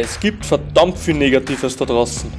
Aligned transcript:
Es 0.00 0.20
gibt 0.20 0.46
verdammt 0.46 0.96
viel 0.96 1.14
Negatives 1.14 1.76
da 1.76 1.84
draußen. 1.84 2.32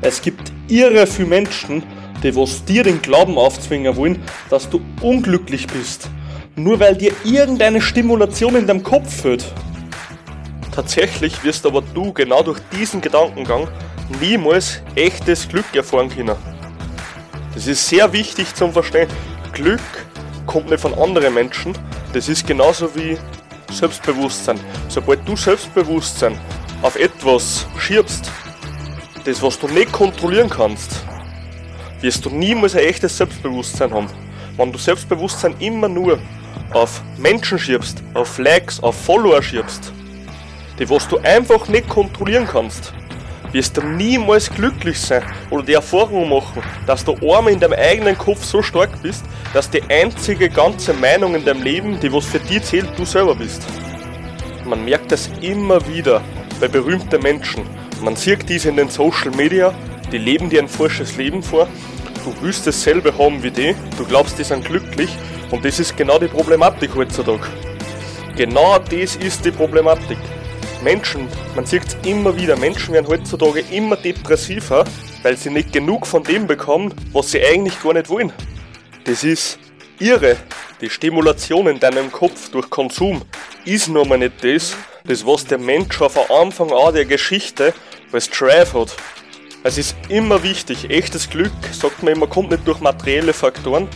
Es 0.00 0.20
gibt 0.20 0.50
irre 0.66 1.06
viele 1.06 1.28
Menschen, 1.28 1.84
die 2.24 2.34
was 2.34 2.64
dir 2.64 2.82
den 2.82 3.00
Glauben 3.00 3.38
aufzwingen 3.38 3.94
wollen, 3.94 4.20
dass 4.50 4.68
du 4.68 4.80
unglücklich 5.00 5.68
bist. 5.68 6.10
Nur 6.56 6.80
weil 6.80 6.96
dir 6.96 7.12
irgendeine 7.22 7.80
Stimulation 7.80 8.56
in 8.56 8.66
deinem 8.66 8.82
Kopf 8.82 9.22
fehlt. 9.22 9.44
Tatsächlich 10.72 11.44
wirst 11.44 11.64
aber 11.66 11.82
du 11.82 12.12
genau 12.12 12.42
durch 12.42 12.58
diesen 12.76 13.00
Gedankengang 13.00 13.68
niemals 14.20 14.82
echtes 14.96 15.48
Glück 15.48 15.72
erfahren 15.72 16.08
können. 16.08 16.34
Das 17.54 17.68
ist 17.68 17.86
sehr 17.86 18.12
wichtig 18.12 18.52
zum 18.56 18.72
Verstehen. 18.72 19.06
Glück 19.52 19.78
kommt 20.46 20.68
nicht 20.68 20.80
von 20.80 20.92
anderen 20.94 21.32
Menschen. 21.32 21.78
Das 22.12 22.28
ist 22.28 22.44
genauso 22.44 22.92
wie 22.96 23.16
Selbstbewusstsein. 23.70 24.58
Sobald 24.88 25.20
du 25.28 25.36
Selbstbewusstsein 25.36 26.36
auf 26.84 26.96
etwas 26.96 27.66
schiebst, 27.78 28.30
das 29.24 29.42
was 29.42 29.58
du 29.58 29.68
nicht 29.68 29.90
kontrollieren 29.90 30.50
kannst, 30.50 31.02
wirst 32.02 32.26
du 32.26 32.28
niemals 32.28 32.76
ein 32.76 32.84
echtes 32.84 33.16
Selbstbewusstsein 33.16 33.90
haben. 33.90 34.10
Wenn 34.58 34.70
du 34.70 34.76
Selbstbewusstsein 34.76 35.54
immer 35.60 35.88
nur 35.88 36.18
auf 36.74 37.00
Menschen 37.16 37.58
schiebst, 37.58 38.02
auf 38.12 38.36
Likes, 38.36 38.82
auf 38.82 39.02
Follower 39.02 39.42
schiebst, 39.42 39.94
die 40.78 40.90
was 40.90 41.08
du 41.08 41.16
einfach 41.20 41.68
nicht 41.68 41.88
kontrollieren 41.88 42.46
kannst, 42.46 42.92
wirst 43.52 43.78
du 43.78 43.80
niemals 43.80 44.50
glücklich 44.50 45.00
sein 45.00 45.22
oder 45.48 45.62
die 45.62 45.72
Erfahrung 45.72 46.28
machen, 46.28 46.62
dass 46.86 47.02
du 47.02 47.14
einmal 47.14 47.54
in 47.54 47.60
deinem 47.60 47.78
eigenen 47.78 48.18
Kopf 48.18 48.44
so 48.44 48.60
stark 48.60 48.90
bist, 49.00 49.24
dass 49.54 49.70
die 49.70 49.82
einzige 49.84 50.50
ganze 50.50 50.92
Meinung 50.92 51.34
in 51.34 51.46
deinem 51.46 51.62
Leben, 51.62 51.98
die 51.98 52.12
was 52.12 52.26
für 52.26 52.40
dich 52.40 52.62
zählt, 52.62 52.90
du 52.98 53.06
selber 53.06 53.34
bist. 53.34 53.62
Man 54.66 54.84
merkt 54.84 55.12
das 55.12 55.30
immer 55.40 55.86
wieder 55.88 56.20
bei 56.60 56.68
berühmten 56.68 57.22
Menschen. 57.22 57.64
Man 58.02 58.16
sieht 58.16 58.48
diese 58.48 58.68
in 58.68 58.76
den 58.76 58.88
Social 58.88 59.30
Media, 59.30 59.74
die 60.12 60.18
leben 60.18 60.50
dir 60.50 60.60
ein 60.60 60.68
falsches 60.68 61.16
Leben 61.16 61.42
vor. 61.42 61.68
Du 62.24 62.34
willst 62.40 62.66
dasselbe 62.66 63.16
haben 63.18 63.42
wie 63.42 63.50
die, 63.50 63.74
du 63.98 64.04
glaubst, 64.04 64.38
die 64.38 64.44
sind 64.44 64.64
glücklich 64.64 65.10
und 65.50 65.64
das 65.64 65.78
ist 65.78 65.96
genau 65.96 66.18
die 66.18 66.28
Problematik 66.28 66.94
heutzutage. 66.94 67.46
Genau 68.36 68.78
das 68.78 69.16
ist 69.16 69.44
die 69.44 69.50
Problematik. 69.50 70.18
Menschen, 70.82 71.28
man 71.54 71.64
sieht 71.64 71.84
es 71.86 71.96
immer 72.06 72.36
wieder, 72.36 72.56
Menschen 72.56 72.94
werden 72.94 73.06
heutzutage 73.08 73.64
immer 73.70 73.96
depressiver, 73.96 74.84
weil 75.22 75.36
sie 75.36 75.50
nicht 75.50 75.72
genug 75.72 76.06
von 76.06 76.22
dem 76.22 76.46
bekommen, 76.46 76.94
was 77.12 77.30
sie 77.30 77.42
eigentlich 77.42 77.82
gar 77.82 77.94
nicht 77.94 78.08
wollen. 78.08 78.32
Das 79.04 79.24
ist 79.24 79.58
irre. 79.98 80.36
Die 80.80 80.90
Stimulation 80.90 81.66
in 81.68 81.78
deinem 81.78 82.10
Kopf 82.10 82.50
durch 82.50 82.68
Konsum 82.68 83.22
ist 83.64 83.88
nun 83.88 84.08
mal 84.08 84.18
nicht 84.18 84.42
das, 84.42 84.76
das 85.06 85.26
was 85.26 85.44
der 85.44 85.58
Mensch 85.58 85.94
schon 85.96 86.08
von 86.08 86.24
Anfang 86.30 86.72
an 86.72 86.94
der 86.94 87.04
Geschichte 87.04 87.74
als 88.10 88.30
Drive 88.30 88.72
hat. 88.72 88.96
Es 89.62 89.76
ist 89.76 89.94
immer 90.08 90.42
wichtig, 90.42 90.88
echtes 90.88 91.28
Glück, 91.28 91.52
sagt 91.72 92.02
man 92.02 92.14
immer, 92.14 92.26
kommt 92.26 92.50
nicht 92.50 92.66
durch 92.66 92.80
materielle 92.80 93.34
Faktoren 93.34 93.86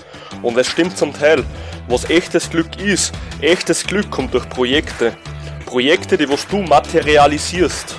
und 0.43 0.59
es 0.59 0.67
stimmt 0.67 0.99
zum 0.99 1.15
Teil. 1.15 1.45
Was 1.89 2.11
echtes 2.11 2.51
Glück 2.51 2.79
ist, 2.79 3.15
echtes 3.41 3.87
Glück 3.87 4.11
kommt 4.11 4.35
durch 4.35 4.47
Projekte. 4.51 5.17
Projekte, 5.65 6.19
die 6.19 6.29
was 6.29 6.47
du 6.47 6.59
materialisierst. 6.59 7.97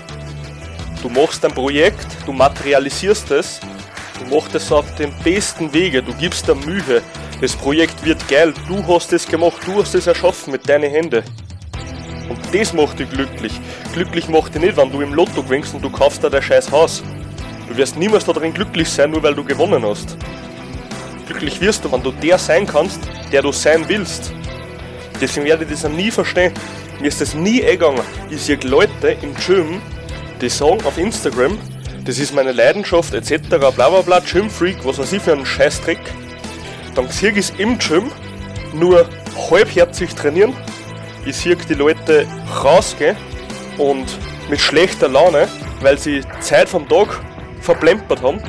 Du 1.02 1.10
machst 1.10 1.44
ein 1.44 1.54
Projekt, 1.54 2.06
du 2.28 2.32
materialisierst 2.32 3.32
es, 3.32 3.60
du 4.20 4.36
machst 4.36 4.54
es 4.54 4.72
auf 4.72 4.86
dem 4.96 5.12
besten 5.24 5.74
Wege, 5.74 6.04
du 6.04 6.14
gibst 6.14 6.48
dir 6.48 6.54
Mühe. 6.54 7.02
Das 7.42 7.56
Projekt 7.56 8.06
wird 8.06 8.28
geil, 8.28 8.54
du 8.68 8.86
hast 8.86 9.14
es 9.14 9.26
gemacht, 9.26 9.62
du 9.66 9.82
hast 9.82 9.96
es 9.96 10.06
erschaffen 10.06 10.52
mit 10.52 10.70
deinen 10.70 10.92
Händen. 10.92 11.24
Und 12.30 12.40
das 12.54 12.74
macht 12.74 13.00
dich 13.00 13.10
glücklich. 13.10 13.60
Glücklich 13.94 14.30
macht 14.30 14.54
dich 14.54 14.62
nicht, 14.62 14.78
wenn 14.78 14.92
du 14.92 15.02
im 15.02 15.14
Lotto 15.14 15.44
gewinnst 15.44 15.74
und 15.74 15.84
du 15.84 15.90
kaufst 15.90 16.24
dir 16.24 16.30
dein 16.30 16.42
scheiß 16.42 16.72
Haus. 16.72 17.04
Du 17.68 17.76
wirst 17.76 17.98
niemals 17.98 18.26
darin 18.26 18.54
glücklich 18.54 18.90
sein, 18.90 19.12
nur 19.12 19.22
weil 19.24 19.36
du 19.36 19.44
gewonnen 19.44 19.84
hast. 19.86 20.16
Glücklich 21.28 21.60
wirst 21.62 21.84
du, 21.86 21.92
wenn 21.92 22.02
du 22.02 22.12
der 22.12 22.38
sein 22.38 22.66
kannst, 22.66 23.00
der 23.32 23.42
du 23.42 23.52
sein 23.52 23.84
willst. 23.88 24.32
Deswegen 25.22 25.46
werde 25.46 25.66
ich 25.66 25.72
das 25.72 25.90
nie 25.90 26.12
verstehen, 26.12 26.54
mir 27.00 27.08
ist 27.08 27.22
das 27.22 27.34
nie 27.34 27.64
eingegangen. 27.64 28.02
Ich 28.30 28.42
sehe 28.42 28.58
Leute 28.64 29.16
im 29.22 29.34
Gym, 29.36 29.82
die 30.42 30.50
sagen 30.50 30.84
auf 30.86 30.98
Instagram, 30.98 31.58
das 32.06 32.18
ist 32.18 32.34
meine 32.34 32.52
Leidenschaft 32.52 33.14
etc. 33.14 33.48
bla 33.50 33.70
bla 33.70 34.02
bla, 34.02 34.20
Gym-Freak, 34.20 34.84
was 34.84 34.98
weiß 34.98 35.14
ich 35.14 35.22
für 35.22 35.34
einen 35.34 35.46
Scheißtrick. 35.46 36.00
Dann 36.96 37.08
sehe 37.10 37.32
ich 37.32 37.38
es 37.38 37.50
im 37.58 37.78
Gym 37.78 38.12
nur 38.74 39.08
halbherzig 39.50 40.16
trainieren. 40.16 40.54
Ich 41.26 41.36
sehe 41.36 41.56
die 41.56 41.74
Leute 41.74 42.26
rausgehen 42.64 43.18
und 43.78 44.06
mit 44.50 44.60
schlechter 44.60 45.08
Laune, 45.08 45.48
weil 45.82 45.98
sie 45.98 46.22
Zeit 46.40 46.70
vom 46.70 46.88
Tag 46.88 47.20
verplempert 47.62 48.22
haben. 48.22 48.42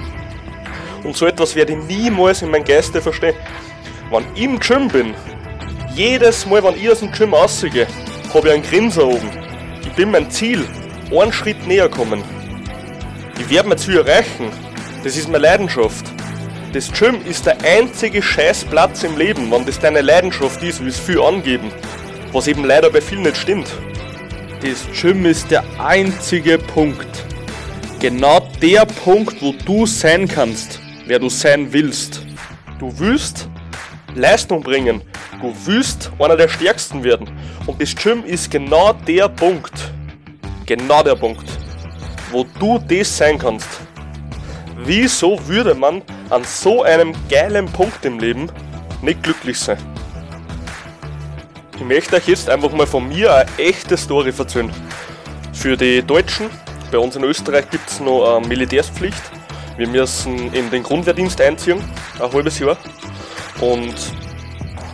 Und 1.04 1.16
so 1.16 1.26
etwas 1.26 1.54
werde 1.54 1.72
ich 1.72 1.78
niemals 1.84 2.42
in 2.42 2.50
meinem 2.50 2.64
Geiste 2.64 3.00
verstehen. 3.02 3.34
Wenn 4.10 4.24
ich 4.34 4.42
im 4.42 4.60
Gym 4.60 4.88
bin, 4.88 5.14
jedes 5.94 6.46
Mal, 6.46 6.62
wenn 6.62 6.76
ich 6.76 6.90
aus 6.90 7.00
dem 7.00 7.10
Gym 7.12 7.34
rausgehe, 7.34 7.86
habe 8.32 8.48
ich 8.48 8.54
einen 8.54 8.62
Grinser 8.62 9.06
oben. 9.06 9.30
Ich 9.82 9.92
bin 9.92 10.10
mein 10.10 10.30
Ziel 10.30 10.64
einen 11.10 11.32
Schritt 11.32 11.66
näher 11.66 11.88
kommen. 11.88 12.22
Ich 13.38 13.50
werde 13.50 13.68
mein 13.68 13.78
Ziel 13.78 13.98
erreichen. 13.98 14.50
Das 15.02 15.16
ist 15.16 15.28
meine 15.28 15.38
Leidenschaft. 15.44 16.04
Das 16.72 16.92
Gym 16.92 17.20
ist 17.26 17.46
der 17.46 17.56
einzige 17.64 18.22
Scheißplatz 18.22 19.02
im 19.02 19.16
Leben, 19.16 19.50
wenn 19.50 19.66
das 19.66 19.80
deine 19.80 20.02
Leidenschaft 20.02 20.62
ist, 20.62 20.84
wie 20.84 20.88
es 20.88 21.00
viel 21.00 21.20
angeben. 21.20 21.72
Was 22.32 22.46
eben 22.46 22.64
leider 22.64 22.90
bei 22.90 23.00
vielen 23.00 23.22
nicht 23.22 23.36
stimmt. 23.36 23.68
Das 24.62 24.86
Gym 25.00 25.26
ist 25.26 25.50
der 25.50 25.64
einzige 25.80 26.58
Punkt. 26.58 27.08
Genau 27.98 28.40
der 28.62 28.86
Punkt, 28.86 29.42
wo 29.42 29.52
du 29.64 29.84
sein 29.84 30.28
kannst, 30.28 30.80
wer 31.06 31.18
du 31.18 31.28
sein 31.28 31.72
willst. 31.72 32.22
Du 32.78 32.96
willst 32.98 33.48
Leistung 34.14 34.62
bringen. 34.62 35.02
Du 35.40 35.54
willst 35.64 36.12
einer 36.20 36.36
der 36.36 36.48
Stärksten 36.48 37.02
werden. 37.02 37.28
Und 37.66 37.82
das 37.82 37.96
Gym 37.96 38.24
ist 38.24 38.50
genau 38.50 38.92
der 38.92 39.28
Punkt, 39.28 39.72
genau 40.66 41.02
der 41.02 41.16
Punkt, 41.16 41.46
wo 42.30 42.46
du 42.58 42.78
das 42.78 43.16
sein 43.16 43.38
kannst. 43.38 43.68
Wieso 44.84 45.38
würde 45.48 45.74
man 45.74 46.02
an 46.30 46.44
so 46.44 46.82
einem 46.84 47.12
geilen 47.28 47.66
Punkt 47.66 48.04
im 48.04 48.18
Leben 48.18 48.50
nicht 49.02 49.22
glücklich 49.22 49.58
sein? 49.58 49.78
Ich 51.80 51.86
möchte 51.86 52.16
euch 52.16 52.28
jetzt 52.28 52.50
einfach 52.50 52.72
mal 52.72 52.86
von 52.86 53.08
mir 53.08 53.34
eine 53.34 53.48
echte 53.56 53.96
Story 53.96 54.34
erzählen. 54.36 54.70
Für 55.54 55.78
die 55.78 56.02
Deutschen, 56.02 56.50
bei 56.92 56.98
uns 56.98 57.16
in 57.16 57.24
Österreich 57.24 57.70
gibt 57.70 57.88
es 57.88 58.00
noch 58.00 58.36
eine 58.36 58.46
Militärspflicht. 58.46 59.22
Wir 59.78 59.88
müssen 59.88 60.52
in 60.52 60.70
den 60.70 60.82
Grundwehrdienst 60.82 61.40
einziehen, 61.40 61.82
ein 62.20 62.32
halbes 62.34 62.58
Jahr. 62.58 62.76
Und 63.62 63.94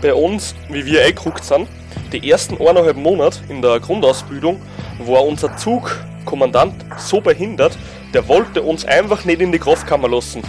bei 0.00 0.14
uns, 0.14 0.54
wie 0.68 0.86
wir 0.86 1.04
eingerückt 1.04 1.42
sind, 1.42 1.66
die 2.12 2.30
ersten 2.30 2.56
eineinhalb 2.56 2.96
Monate 2.96 3.40
in 3.48 3.62
der 3.62 3.80
Grundausbildung 3.80 4.62
war 5.00 5.24
unser 5.24 5.56
Zugkommandant 5.56 6.72
so 6.98 7.20
behindert, 7.20 7.76
der 8.14 8.28
wollte 8.28 8.62
uns 8.62 8.84
einfach 8.84 9.24
nicht 9.24 9.40
in 9.40 9.50
die 9.50 9.58
Kraftkammer 9.58 10.08
lassen. 10.08 10.40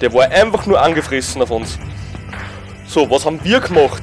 Der 0.00 0.12
war 0.12 0.28
einfach 0.32 0.66
nur 0.66 0.82
angefressen 0.82 1.40
auf 1.42 1.52
uns. 1.52 1.78
So, 2.88 3.08
was 3.08 3.24
haben 3.24 3.38
wir 3.44 3.60
gemacht? 3.60 4.02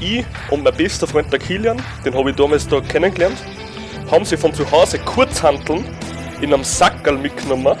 Ich 0.00 0.24
und 0.50 0.62
mein 0.64 0.74
bester 0.74 1.06
Freund 1.06 1.32
der 1.32 1.38
Kilian, 1.38 1.80
den 2.04 2.14
habe 2.14 2.30
ich 2.30 2.36
damals 2.36 2.68
da 2.68 2.80
kennengelernt, 2.80 3.38
haben 4.10 4.24
sie 4.24 4.36
von 4.36 4.52
zu 4.52 4.70
Hause 4.70 4.98
Kurzhanteln 4.98 5.84
in 6.40 6.52
einem 6.52 6.64
Sackerl 6.64 7.16
mitgenommen, 7.16 7.76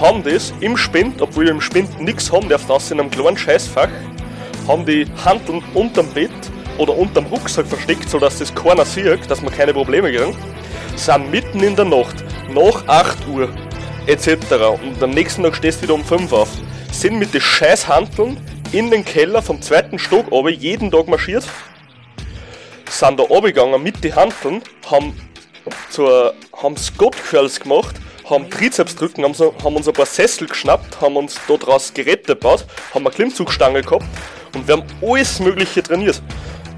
haben 0.00 0.22
das 0.22 0.52
im 0.60 0.76
Spind, 0.76 1.20
obwohl 1.20 1.44
wir 1.44 1.52
im 1.52 1.60
Spind 1.60 2.00
nichts 2.00 2.30
haben, 2.32 2.48
darf 2.48 2.66
das 2.66 2.90
in 2.90 3.00
einem 3.00 3.10
kleinen 3.10 3.36
Scheißfach, 3.36 3.88
haben 4.68 4.84
die 4.84 5.06
Handeln 5.24 5.62
unterm 5.74 6.06
Bett 6.08 6.30
oder 6.78 6.96
unterm 6.96 7.26
Rucksack 7.26 7.66
versteckt, 7.66 8.08
sodass 8.08 8.38
das 8.38 8.54
keiner 8.54 8.84
sieht, 8.84 9.30
dass 9.30 9.42
wir 9.42 9.50
keine 9.50 9.72
Probleme 9.72 10.10
kriegen, 10.10 10.36
sind 10.96 11.30
mitten 11.30 11.62
in 11.62 11.76
der 11.76 11.84
Nacht, 11.84 12.24
nach 12.54 12.86
8 12.86 13.28
Uhr 13.28 13.48
etc. 14.06 14.28
und 14.82 15.02
am 15.02 15.10
nächsten 15.10 15.42
Tag 15.42 15.56
stehst 15.56 15.80
du 15.80 15.82
wieder 15.84 15.94
um 15.94 16.04
5 16.04 16.32
auf, 16.32 16.48
sind 16.92 17.18
mit 17.18 17.34
den 17.34 17.40
Scheißhandeln 17.40 18.36
in 18.72 18.90
den 18.90 19.04
Keller 19.04 19.42
vom 19.42 19.60
zweiten 19.60 19.98
Stock 19.98 20.26
aber 20.32 20.50
jeden 20.50 20.90
Tag 20.90 21.08
marschiert, 21.08 21.44
sind 22.88 23.18
da 23.18 23.24
runtergegangen 23.24 23.82
mit 23.82 24.02
den 24.04 24.14
Handeln, 24.14 24.62
haben 24.90 25.14
zur, 25.90 26.34
haben 26.62 26.76
Scott 26.76 27.16
Curls 27.30 27.60
gemacht, 27.60 27.96
haben 28.28 28.48
Trizeps 28.48 28.94
drücken, 28.94 29.24
haben, 29.24 29.34
so, 29.34 29.54
haben 29.64 29.76
uns 29.76 29.88
ein 29.88 29.94
paar 29.94 30.06
Sessel 30.06 30.46
geschnappt, 30.46 31.00
haben 31.00 31.16
uns 31.16 31.40
da 31.48 31.56
draus 31.56 31.92
Geräte 31.92 32.34
gebaut, 32.34 32.64
haben 32.94 33.06
eine 33.06 33.14
Klimmzugstange 33.14 33.82
gehabt 33.82 34.06
und 34.54 34.66
wir 34.66 34.76
haben 34.76 34.84
alles 35.02 35.40
Mögliche 35.40 35.82
trainiert. 35.82 36.22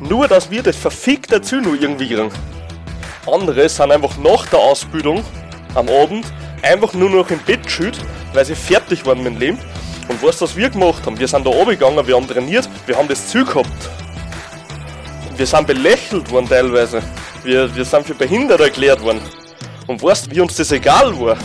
Nur, 0.00 0.28
dass 0.28 0.50
wir 0.50 0.62
das 0.62 0.76
verfickte 0.76 1.40
Ziel 1.42 1.60
nur 1.60 1.80
irgendwie 1.80 2.08
kriegen. 2.08 2.30
Andere 3.26 3.68
sind 3.68 3.92
einfach 3.92 4.16
nach 4.18 4.46
der 4.46 4.58
Ausbildung 4.58 5.22
am 5.74 5.88
Abend 5.88 6.26
einfach 6.62 6.92
nur 6.94 7.10
noch 7.10 7.30
im 7.30 7.38
Bett 7.40 7.70
schütt, 7.70 7.98
weil 8.32 8.44
sie 8.44 8.54
fertig 8.54 9.06
waren 9.06 9.22
mit 9.22 9.34
dem 9.34 9.38
Leben. 9.38 9.58
Und 10.08 10.22
weißt 10.22 10.40
du, 10.40 10.44
was 10.44 10.56
wir 10.56 10.68
gemacht 10.70 11.04
haben? 11.06 11.18
Wir 11.18 11.28
sind 11.28 11.46
da 11.46 11.50
oben 11.50 11.70
gegangen, 11.70 12.06
wir 12.06 12.16
haben 12.16 12.26
trainiert, 12.26 12.68
wir 12.86 12.96
haben 12.96 13.08
das 13.08 13.28
Ziel 13.28 13.44
gehabt. 13.44 13.68
Wir 15.36 15.46
sind 15.46 15.66
belächelt 15.66 16.30
worden 16.30 16.48
teilweise. 16.48 17.02
Wir, 17.44 17.74
wir 17.74 17.84
sind 17.84 18.06
für 18.06 18.14
behindert 18.14 18.60
erklärt 18.60 19.02
worden. 19.02 19.20
Und 19.86 20.02
weißt, 20.02 20.30
wie 20.34 20.40
uns 20.40 20.56
das 20.56 20.70
egal 20.72 21.18
war? 21.18 21.36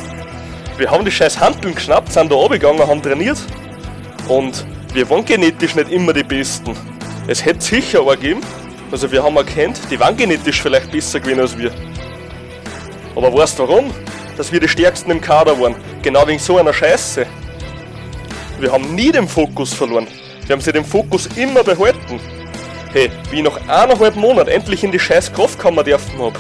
Wir 0.78 0.92
haben 0.92 1.04
die 1.04 1.12
scheiß 1.12 1.40
Handeln 1.40 1.74
geschnappt, 1.74 2.12
sind 2.12 2.32
da 2.32 2.36
runtergegangen, 2.36 2.88
haben 2.88 3.02
trainiert. 3.02 3.38
Und 4.28 4.66
wir 4.94 5.10
waren 5.10 5.26
genetisch 5.26 5.76
nicht 5.76 5.90
immer 5.90 6.14
die 6.14 6.24
Besten. 6.24 6.76
Es 7.28 7.44
hätte 7.44 7.62
sicher 7.62 8.02
auch 8.02 8.12
gegeben, 8.12 8.42
also 8.92 9.12
wir 9.12 9.24
haben 9.24 9.36
erkannt, 9.36 9.80
die 9.90 10.00
waren 10.00 10.16
genetisch 10.16 10.62
vielleicht 10.62 10.92
besser 10.92 11.20
gewesen 11.20 11.42
als 11.42 11.58
wir. 11.58 11.72
Aber 13.16 13.34
weißt 13.34 13.58
du 13.60 13.68
warum? 13.68 13.92
Dass 14.38 14.52
wir 14.52 14.60
die 14.60 14.68
Stärksten 14.68 15.12
im 15.12 15.20
Kader 15.20 15.60
waren. 15.60 15.76
Genau 16.04 16.28
wegen 16.28 16.40
so 16.40 16.58
einer 16.58 16.74
Scheiße. 16.74 17.26
Wir 18.60 18.72
haben 18.72 18.96
nie 18.96 19.12
den 19.12 19.28
Fokus 19.28 19.74
verloren. 19.74 20.08
Wir 20.46 20.54
haben 20.54 20.62
sie 20.62 20.72
den 20.72 20.86
Fokus 20.86 21.28
immer 21.36 21.64
behalten. 21.64 22.20
Hey, 22.92 23.12
wie 23.30 23.38
ich 23.38 23.44
nach 23.44 23.58
eineinhalb 23.68 24.16
Monaten 24.16 24.50
endlich 24.50 24.84
in 24.84 24.92
die 24.92 25.00
scheiß 25.00 25.32
Kraftkammer 25.32 25.84
dürfen 25.84 26.20
hab, 26.20 26.34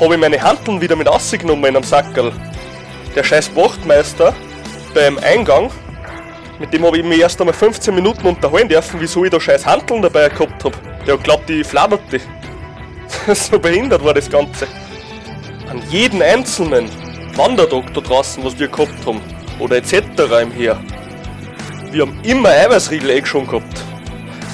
habe 0.00 0.14
ich 0.14 0.20
meine 0.20 0.40
Handeln 0.40 0.80
wieder 0.80 0.96
mit 0.96 1.06
rausgenommen 1.06 1.66
in 1.66 1.76
einem 1.76 1.84
Sackerl. 1.84 2.32
Der 3.14 3.22
scheiß 3.22 3.54
Wachtmeister 3.54 4.34
beim 4.94 5.18
Eingang, 5.18 5.70
mit 6.58 6.72
dem 6.72 6.86
habe 6.86 6.98
ich 6.98 7.04
mich 7.04 7.20
erst 7.20 7.38
einmal 7.40 7.54
15 7.54 7.94
Minuten 7.94 8.26
unterhalten 8.26 8.68
dürfen, 8.68 9.00
wieso 9.00 9.24
ich 9.24 9.30
da 9.30 9.38
scheiß 9.38 9.66
Handeln 9.66 10.00
dabei 10.00 10.30
gehabt 10.30 10.64
hab. 10.64 11.04
Der 11.04 11.14
hat 11.14 11.24
glaubt, 11.24 11.50
ich 11.50 11.66
fladerte. 11.66 12.20
so 13.34 13.58
behindert 13.58 14.02
war 14.02 14.14
das 14.14 14.30
Ganze. 14.30 14.66
An 15.68 15.82
jeden 15.90 16.22
einzelnen 16.22 16.88
Wandertag 17.36 17.92
da 17.92 18.00
draußen, 18.00 18.42
was 18.44 18.58
wir 18.58 18.68
gehabt 18.68 19.04
haben, 19.04 19.20
oder 19.60 19.76
etc. 19.76 19.94
im 20.42 20.50
Heer, 20.50 20.78
wir 21.92 22.02
haben 22.02 22.18
immer 22.22 22.48
Eiweißriegel 22.48 23.24
schon 23.26 23.46
gehabt. 23.46 23.84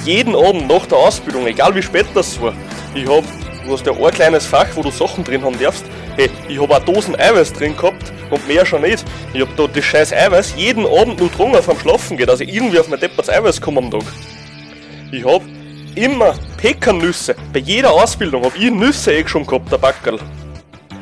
Jeden 0.05 0.35
Abend 0.35 0.67
nach 0.67 0.85
der 0.85 0.97
Ausbildung, 0.97 1.45
egal 1.47 1.75
wie 1.75 1.81
spät 1.81 2.07
das 2.13 2.39
war. 2.41 2.53
Ich 2.95 3.07
hab, 3.07 3.23
du 3.65 3.73
hast 3.73 3.85
ja 3.85 3.93
ein 3.93 4.11
kleines 4.11 4.45
Fach, 4.45 4.67
wo 4.75 4.81
du 4.81 4.91
Sachen 4.91 5.23
drin 5.23 5.43
haben 5.43 5.59
darfst. 5.59 5.85
Hey, 6.15 6.29
ich 6.47 6.59
hab 6.59 6.71
auch 6.71 6.83
Dosen 6.83 7.15
Eiweiß 7.19 7.53
drin 7.53 7.75
gehabt 7.75 8.11
und 8.31 8.47
mehr 8.47 8.65
schon 8.65 8.81
nicht. 8.81 9.05
Ich 9.33 9.41
hab 9.41 9.55
da 9.55 9.67
das 9.67 9.83
scheiß 9.83 10.13
Eiweiß 10.13 10.55
jeden 10.57 10.85
Abend 10.85 11.19
nur 11.19 11.29
drungen 11.29 11.61
vom 11.61 11.77
Schlafen 11.77 12.17
geht, 12.17 12.29
dass 12.29 12.39
ich 12.39 12.53
irgendwie 12.53 12.79
auf 12.79 12.87
mein 12.87 12.99
Depperts 12.99 13.29
Eiweiß 13.29 13.61
komme 13.61 13.79
am 13.79 13.91
Tag. 13.91 14.03
Ich 15.11 15.23
hab 15.23 15.41
immer 15.95 16.33
Pekannüsse. 16.57 17.35
Bei 17.53 17.59
jeder 17.59 17.91
Ausbildung 17.91 18.43
hab 18.45 18.55
ich 18.57 18.71
Nüsse 18.71 19.13
eh 19.13 19.27
schon 19.27 19.45
gehabt, 19.45 19.71
der 19.71 19.77
Backerl. 19.77 20.19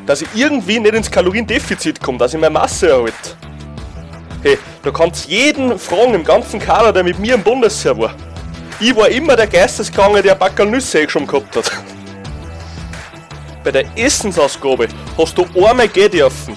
Dass 0.04 0.22
ich 0.22 0.28
irgendwie 0.34 0.78
nicht 0.80 0.94
ins 0.94 1.10
Kaloriendefizit 1.10 2.00
komme, 2.00 2.18
dass 2.18 2.34
ich 2.34 2.40
meine 2.40 2.52
Masse 2.52 2.90
erhalte. 2.90 3.36
Du 4.86 4.92
kannst 4.92 5.28
jeden 5.28 5.80
fragen 5.80 6.14
im 6.14 6.22
ganzen 6.22 6.60
Kader, 6.60 6.92
der 6.92 7.02
mit 7.02 7.18
mir 7.18 7.34
im 7.34 7.42
Bundesheer 7.42 7.98
war. 7.98 8.14
Ich 8.78 8.94
war 8.94 9.08
immer 9.08 9.34
der 9.34 9.48
Geisteskranke, 9.48 10.22
der 10.22 10.36
Backerl 10.36 10.70
Nüsse 10.70 11.10
schon 11.10 11.26
gehabt 11.26 11.56
hat. 11.56 11.72
Bei 13.64 13.72
der 13.72 13.84
Essensausgabe 13.96 14.86
hast 15.18 15.36
du 15.36 15.44
einmal 15.56 15.88
gehen 15.88 16.12
dürfen. 16.12 16.56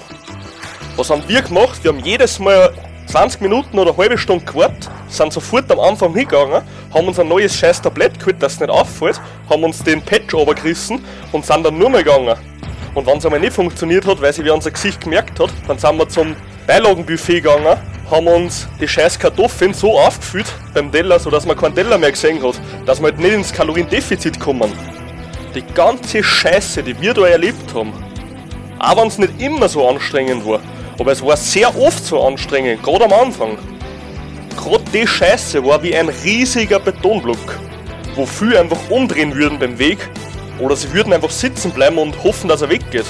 Was 0.94 1.10
haben 1.10 1.24
wir 1.26 1.42
gemacht? 1.42 1.82
Wir 1.82 1.90
haben 1.90 1.98
jedes 2.04 2.38
Mal 2.38 2.72
20 3.08 3.40
Minuten 3.40 3.76
oder 3.76 3.90
eine 3.90 3.98
halbe 3.98 4.16
Stunde 4.16 4.44
gewartet, 4.44 4.88
sind 5.08 5.32
sofort 5.32 5.68
am 5.72 5.80
Anfang 5.80 6.14
hingegangen, 6.14 6.62
haben 6.94 7.08
uns 7.08 7.18
ein 7.18 7.26
neues 7.26 7.56
scheiß 7.56 7.82
Tablett 7.82 8.16
geholt, 8.20 8.36
das 8.38 8.60
nicht 8.60 8.70
auffällt, 8.70 9.20
haben 9.48 9.64
uns 9.64 9.82
den 9.82 10.00
Patch 10.02 10.34
runtergerissen 10.34 11.04
und 11.32 11.44
sind 11.44 11.66
dann 11.66 11.76
nur 11.76 11.90
mal 11.90 12.04
gegangen. 12.04 12.36
Und 12.94 13.08
wenn 13.08 13.18
es 13.18 13.24
einmal 13.24 13.40
nicht 13.40 13.54
funktioniert 13.54 14.06
hat, 14.06 14.22
weil 14.22 14.32
sie 14.32 14.44
wie 14.44 14.50
unser 14.50 14.70
Gesicht 14.70 15.00
gemerkt 15.00 15.40
hat, 15.40 15.50
dann 15.66 15.80
sind 15.80 15.98
wir 15.98 16.08
zum 16.08 16.36
Beilagenbuffet 16.68 17.42
gegangen, 17.42 17.76
haben 18.10 18.26
uns 18.26 18.66
die 18.80 18.88
scheiß 18.88 19.18
Kartoffeln 19.18 19.72
so 19.72 19.98
aufgefüllt 19.98 20.52
beim 20.74 20.90
Teller, 20.90 21.18
sodass 21.20 21.46
man 21.46 21.56
keinen 21.56 21.74
Teller 21.74 21.96
mehr 21.96 22.10
gesehen 22.10 22.42
hat, 22.42 22.60
dass 22.84 23.00
wir 23.00 23.06
halt 23.06 23.18
nicht 23.18 23.32
ins 23.32 23.52
Kaloriendefizit 23.52 24.40
kommen. 24.40 24.72
Die 25.54 25.62
ganze 25.62 26.22
Scheiße, 26.22 26.82
die 26.82 27.00
wir 27.00 27.14
da 27.14 27.26
erlebt 27.26 27.72
haben, 27.74 27.92
auch 28.80 28.96
wenn 28.96 29.08
es 29.08 29.18
nicht 29.18 29.40
immer 29.40 29.68
so 29.68 29.88
anstrengend 29.88 30.44
war, 30.44 30.60
aber 30.98 31.12
es 31.12 31.24
war 31.24 31.36
sehr 31.36 31.74
oft 31.78 32.04
so 32.04 32.26
anstrengend, 32.26 32.82
gerade 32.82 33.04
am 33.04 33.12
Anfang. 33.12 33.58
Gerade 34.56 34.84
die 34.92 35.06
Scheiße 35.06 35.64
war 35.64 35.82
wie 35.82 35.94
ein 35.94 36.08
riesiger 36.08 36.80
Betonblock, 36.80 37.58
wo 38.16 38.26
viele 38.26 38.58
einfach 38.60 38.90
umdrehen 38.90 39.34
würden 39.34 39.58
beim 39.58 39.78
Weg 39.78 39.98
oder 40.58 40.74
sie 40.74 40.92
würden 40.92 41.12
einfach 41.12 41.30
sitzen 41.30 41.70
bleiben 41.70 41.98
und 41.98 42.22
hoffen, 42.24 42.48
dass 42.48 42.62
er 42.62 42.70
weggeht. 42.70 43.06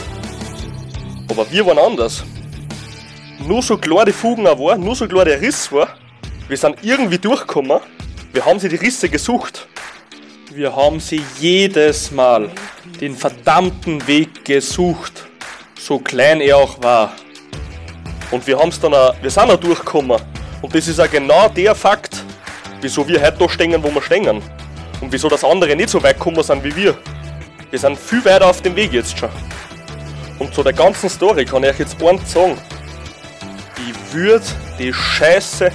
Aber 1.29 1.51
wir 1.51 1.65
waren 1.67 1.79
anders 1.79 2.23
nur 3.47 3.63
so 3.63 3.77
klar 3.77 4.05
die 4.05 4.13
Fugen 4.13 4.47
auch 4.47 4.59
war, 4.59 4.77
nur 4.77 4.95
so 4.95 5.07
klar 5.07 5.25
der 5.25 5.41
Riss 5.41 5.71
war, 5.73 5.89
wir 6.49 6.57
sind 6.57 6.77
irgendwie 6.83 7.19
durchgekommen, 7.19 7.81
wir 8.33 8.45
haben 8.45 8.59
sie 8.59 8.69
die 8.69 8.77
Risse 8.77 9.09
gesucht. 9.09 9.67
Wir 10.53 10.75
haben 10.75 10.99
sie 10.99 11.23
jedes 11.39 12.11
Mal 12.11 12.51
den 13.01 13.15
verdammten 13.15 14.05
Weg 14.07 14.45
gesucht, 14.45 15.25
so 15.79 15.99
klein 15.99 16.41
er 16.41 16.57
auch 16.57 16.83
war. 16.83 17.13
Und 18.31 18.47
wir 18.47 18.59
haben's 18.59 18.81
dann 18.81 18.95
auch, 18.95 19.15
wir 19.23 19.31
sind 19.31 19.51
auch 19.51 19.61
durchgekommen. 19.61 20.21
Und 20.61 20.75
das 20.75 20.89
ist 20.89 21.01
auch 21.01 21.11
genau 21.11 21.49
der 21.49 21.75
Fakt, 21.75 22.25
wieso 22.81 23.07
wir 23.07 23.21
heute 23.21 23.39
da 23.39 23.49
stehen, 23.49 23.83
wo 23.83 23.95
wir 23.95 24.03
stehen. 24.03 24.43
Und 25.01 25.13
wieso 25.13 25.29
das 25.29 25.45
andere 25.45 25.75
nicht 25.77 25.89
so 25.89 26.03
weit 26.03 26.19
gekommen 26.19 26.43
sind 26.43 26.63
wie 26.65 26.75
wir. 26.75 26.99
Wir 27.71 27.79
sind 27.79 27.97
viel 27.97 28.25
weiter 28.25 28.49
auf 28.49 28.61
dem 28.61 28.75
Weg 28.75 28.93
jetzt 28.93 29.17
schon. 29.19 29.31
Und 30.39 30.53
zu 30.53 30.63
der 30.63 30.73
ganzen 30.73 31.09
Story 31.09 31.45
kann 31.45 31.63
ich 31.63 31.71
euch 31.71 31.79
jetzt 31.79 32.03
eins 32.03 32.33
sagen 32.33 32.57
würde 34.13 34.45
die 34.79 34.93
Scheiße 34.93 35.71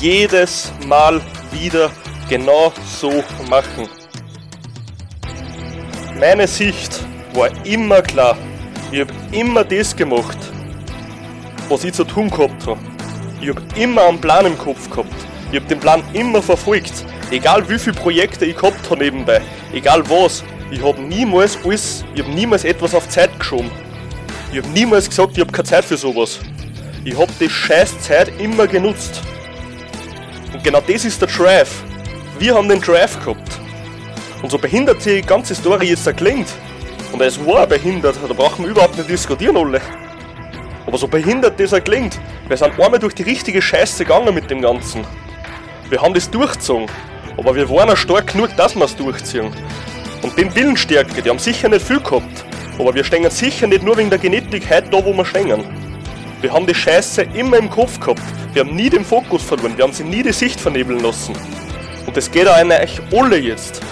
jedes 0.00 0.72
Mal 0.86 1.20
wieder 1.52 1.90
genau 2.28 2.72
so 2.84 3.24
machen. 3.48 3.88
Meine 6.18 6.46
Sicht 6.46 7.00
war 7.34 7.48
immer 7.64 8.02
klar. 8.02 8.36
Ich 8.92 9.00
habe 9.00 9.12
immer 9.32 9.64
das 9.64 9.94
gemacht, 9.96 10.38
was 11.68 11.84
ich 11.84 11.92
zu 11.92 12.04
tun 12.04 12.28
gehabt 12.28 12.66
habe. 12.66 12.80
Ich 13.40 13.48
habe 13.48 13.62
immer 13.76 14.06
einen 14.06 14.20
Plan 14.20 14.46
im 14.46 14.58
Kopf 14.58 14.90
gehabt. 14.90 15.14
Ich 15.50 15.58
habe 15.58 15.66
den 15.66 15.80
Plan 15.80 16.02
immer 16.12 16.42
verfolgt. 16.42 17.04
Egal 17.30 17.68
wie 17.68 17.78
viele 17.78 17.96
Projekte 17.96 18.44
ich 18.44 18.56
gehabt 18.56 18.90
habe 18.90 19.04
nebenbei. 19.04 19.40
Egal 19.72 20.02
was. 20.10 20.44
Ich 20.70 20.82
habe 20.82 21.00
niemals 21.00 21.58
alles, 21.64 22.04
ich 22.14 22.22
habe 22.22 22.32
niemals 22.32 22.64
etwas 22.64 22.94
auf 22.94 23.08
Zeit 23.08 23.36
geschoben. 23.38 23.70
Ich 24.52 24.58
habe 24.58 24.68
niemals 24.68 25.08
gesagt, 25.08 25.32
ich 25.32 25.40
habe 25.40 25.52
keine 25.52 25.64
Zeit 25.64 25.84
für 25.84 25.96
sowas. 25.96 26.38
Ich 27.02 27.16
hab 27.16 27.30
die 27.38 27.48
scheiß 27.48 27.98
Zeit 28.00 28.30
immer 28.38 28.66
genutzt. 28.66 29.22
Und 30.52 30.62
genau 30.62 30.82
das 30.86 31.06
ist 31.06 31.18
der 31.18 31.28
Drive. 31.28 31.82
Wir 32.38 32.54
haben 32.54 32.68
den 32.68 32.80
Drive 32.80 33.18
gehabt. 33.24 33.58
Und 34.42 34.50
so 34.50 34.58
behindert 34.58 35.02
die 35.06 35.22
ganze 35.22 35.54
Story 35.54 35.88
jetzt 35.88 36.14
klingt, 36.18 36.48
und 37.12 37.22
es 37.22 37.44
war 37.44 37.66
behindert, 37.66 38.16
da 38.28 38.34
brauchen 38.34 38.64
wir 38.64 38.72
überhaupt 38.72 38.98
nicht 38.98 39.08
diskutieren 39.08 39.56
alle. 39.56 39.80
Aber 40.86 40.98
so 40.98 41.08
behindert 41.08 41.58
das 41.58 41.72
er 41.72 41.80
klingt, 41.80 42.20
wir 42.46 42.56
sind 42.56 42.78
einmal 42.78 42.98
durch 42.98 43.14
die 43.14 43.22
richtige 43.22 43.62
Scheiße 43.62 44.04
gegangen 44.04 44.34
mit 44.34 44.50
dem 44.50 44.60
Ganzen. 44.60 45.04
Wir 45.88 46.02
haben 46.02 46.12
das 46.12 46.30
durchgezogen, 46.30 46.86
aber 47.38 47.54
wir 47.54 47.68
waren 47.70 47.90
auch 47.90 47.96
stark 47.96 48.32
genug, 48.32 48.54
dass 48.56 48.76
wir 48.76 48.84
es 48.84 48.94
durchziehen. 48.94 49.50
Und 50.22 50.36
den 50.36 50.54
Willensstärke, 50.54 51.22
die 51.22 51.30
haben 51.30 51.38
sicher 51.38 51.70
nicht 51.70 51.84
viel 51.84 52.00
gehabt, 52.00 52.44
aber 52.78 52.94
wir 52.94 53.04
stehen 53.04 53.28
sicher 53.30 53.66
nicht 53.66 53.82
nur 53.82 53.96
wegen 53.96 54.10
der 54.10 54.18
Genetik 54.18 54.68
heute 54.70 54.90
da, 54.90 55.02
wo 55.02 55.14
wir 55.14 55.24
stehen. 55.24 55.79
Wir 56.40 56.54
haben 56.54 56.66
die 56.66 56.74
Scheiße 56.74 57.22
immer 57.34 57.58
im 57.58 57.68
Kopf 57.68 58.00
gehabt. 58.00 58.22
Wir 58.54 58.64
haben 58.64 58.74
nie 58.74 58.88
den 58.88 59.04
Fokus 59.04 59.42
verloren. 59.42 59.76
Wir 59.76 59.84
haben 59.84 59.92
sie 59.92 60.04
nie 60.04 60.22
die 60.22 60.32
Sicht 60.32 60.58
vernebeln 60.58 61.00
lassen. 61.00 61.34
Und 62.06 62.16
das 62.16 62.30
geht 62.30 62.48
auch 62.48 62.56
an 62.56 62.72
euch 62.72 62.98
alle 63.12 63.36
jetzt. 63.36 63.82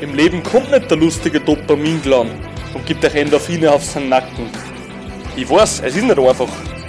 Im 0.00 0.12
Leben 0.16 0.42
kommt 0.42 0.72
nicht 0.72 0.90
der 0.90 0.98
lustige 0.98 1.38
Dopaminglan 1.38 2.30
und 2.74 2.84
gibt 2.84 3.04
euch 3.04 3.14
Endorphine 3.14 3.70
auf 3.70 3.84
seinen 3.84 4.08
Nacken. 4.08 4.50
Ich 5.36 5.48
weiß, 5.48 5.82
es 5.84 5.94
ist 5.94 6.02
nicht 6.02 6.18
einfach. 6.18 6.48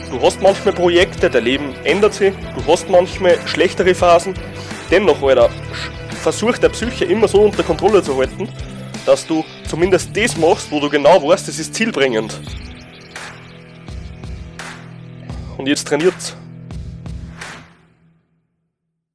Du 0.09 0.19
hast 0.19 0.41
manchmal 0.41 0.73
Projekte, 0.73 1.29
dein 1.29 1.43
Leben 1.43 1.75
ändert 1.83 2.15
sich, 2.15 2.33
du 2.55 2.71
hast 2.71 2.89
manchmal 2.89 3.37
schlechtere 3.45 3.93
Phasen. 3.93 4.33
Dennoch, 4.89 5.21
Alter, 5.21 5.51
versuch 6.23 6.57
der 6.57 6.69
Psyche 6.69 7.05
immer 7.05 7.27
so 7.27 7.41
unter 7.41 7.61
Kontrolle 7.61 8.01
zu 8.01 8.17
halten, 8.17 8.49
dass 9.05 9.27
du 9.27 9.45
zumindest 9.67 10.17
das 10.17 10.35
machst, 10.35 10.71
wo 10.71 10.79
du 10.79 10.89
genau 10.89 11.21
weißt, 11.27 11.47
das 11.47 11.59
ist 11.59 11.75
zielbringend. 11.75 12.39
Und 15.63 15.69
jetzt 15.69 15.87
trainiert 15.87 16.35